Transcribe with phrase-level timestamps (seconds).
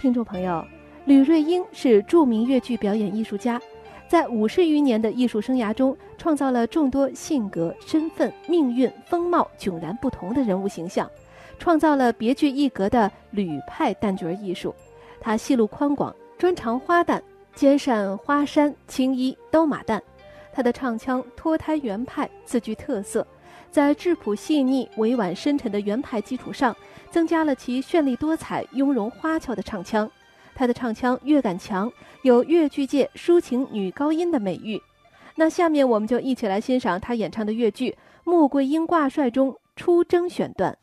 [0.00, 0.66] 听众朋友，
[1.04, 3.60] 吕瑞英是著名越剧表演艺术家，
[4.08, 11.06] 在五十余年的艺术生涯中，创造了众多性格、身份、命运、风貌迥然不同的人物形象，
[11.58, 14.74] 创造了别具一格的吕派旦角艺术。
[15.20, 17.20] 他戏路宽广，专长花旦，
[17.54, 20.00] 兼善花山、青衣、刀马旦。
[20.50, 23.26] 他的唱腔脱胎原派，自具特色，
[23.70, 26.76] 在质朴细腻、委婉深沉的原牌基础上。
[27.10, 30.08] 增加了其绚丽多彩、雍容花俏的唱腔，
[30.54, 31.92] 她的唱腔乐感强，
[32.22, 34.80] 有越剧界抒情女高音的美誉。
[35.34, 37.90] 那下面我们就一起来欣赏他演唱的越剧
[38.22, 40.78] 《穆桂英挂帅》中出征选段。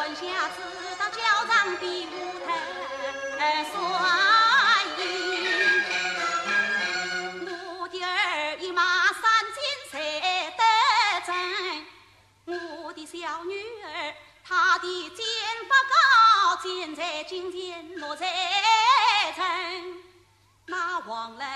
[0.00, 0.22] 管辖
[0.56, 0.62] 知
[0.98, 2.16] 道教场的舞
[2.46, 2.48] 台
[3.70, 3.74] 算
[4.98, 5.04] 赢
[7.44, 9.22] 我的儿一马三
[9.52, 10.00] 金才
[10.56, 10.62] 得
[11.26, 11.36] 准
[12.46, 13.52] 我的小女
[13.84, 15.26] 儿她的箭
[15.68, 18.26] 法高箭在颈间落在
[19.36, 19.44] 城
[20.64, 21.46] 那王伦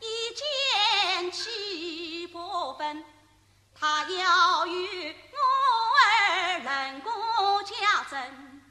[0.00, 3.02] 一见气不分
[3.74, 5.14] 他要与
[8.06, 8.62] 家珍。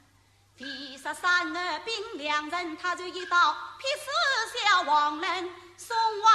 [0.56, 5.50] 第十三儿兵两人，他就一刀劈死小王人。
[5.76, 6.32] 宋王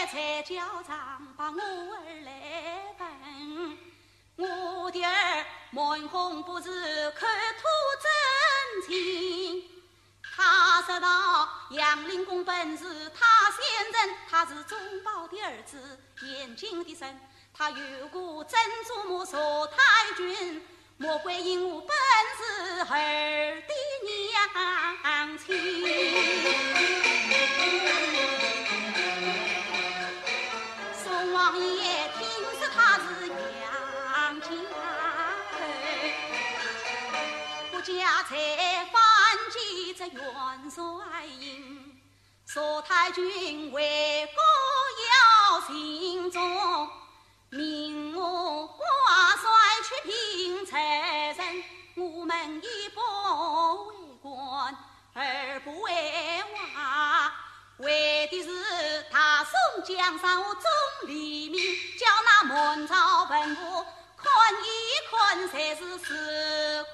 [0.00, 3.78] 爷才叫长把我儿来问，
[4.36, 7.66] 我的儿满红不是看土
[8.02, 9.70] 真情。
[10.34, 17.20] 他说道：杨林公本是他先人，他是忠宝的儿子，严谨的神。
[17.52, 20.66] 他有过曾祖母佘太君，
[21.04, 21.94] 莫怪因我本
[22.38, 22.96] 是儿
[23.68, 23.74] 的
[24.06, 25.44] 娘亲。
[31.04, 31.04] 宋
[31.34, 32.26] 王爷听
[32.58, 34.46] 说他是杨家
[34.80, 35.52] 儿，
[37.70, 38.32] 不家才
[38.86, 38.96] 翻
[39.52, 40.22] 起这元
[40.70, 40.80] 帅
[41.38, 42.00] 印，
[42.48, 44.42] 佘太君为国
[45.12, 46.40] 要行忠，
[59.82, 60.62] 江山我忠
[61.08, 61.60] 黎民，
[61.98, 63.84] 叫那满朝文武
[64.16, 64.32] 看
[64.62, 64.66] 一
[65.10, 66.86] 看，才是事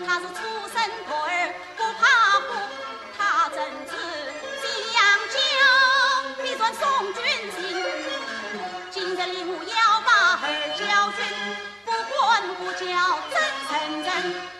[0.00, 0.36] 他是出
[0.72, 2.02] 身徒儿不怕
[2.40, 2.48] 虎，
[3.16, 3.56] 他曾
[3.86, 3.92] 是
[4.62, 5.34] 将洋酒，
[6.42, 6.80] 必传宋
[7.14, 7.22] 君
[7.52, 7.56] 情。
[8.90, 10.10] 今日领我要把
[10.42, 10.44] 儿
[10.76, 11.18] 教训，
[11.84, 12.20] 不管
[12.56, 12.82] 不教
[13.30, 13.34] 真
[13.68, 13.70] 成
[14.02, 14.51] 人。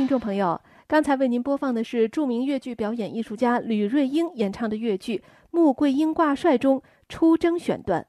[0.00, 0.58] 听众朋友，
[0.88, 5.18] 刚才为您播放的是著名越剧表演艺术家吕瑞英演唱的越剧
[5.50, 8.06] 《穆桂英挂帅》中出征选段。